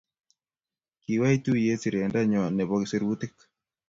[1.01, 3.33] kiwewech tuye serindenyo nebo sirutik